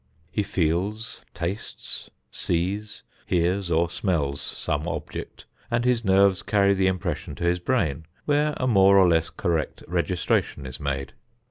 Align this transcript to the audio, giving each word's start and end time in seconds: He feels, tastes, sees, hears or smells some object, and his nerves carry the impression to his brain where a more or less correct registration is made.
He 0.31 0.41
feels, 0.41 1.21
tastes, 1.35 2.09
sees, 2.31 3.03
hears 3.27 3.69
or 3.69 3.87
smells 3.87 4.41
some 4.41 4.87
object, 4.87 5.45
and 5.69 5.85
his 5.85 6.03
nerves 6.03 6.41
carry 6.41 6.73
the 6.73 6.87
impression 6.87 7.35
to 7.35 7.43
his 7.43 7.59
brain 7.59 8.07
where 8.25 8.55
a 8.57 8.65
more 8.65 8.97
or 8.97 9.07
less 9.07 9.29
correct 9.29 9.83
registration 9.87 10.65
is 10.65 10.79
made. 10.79 11.13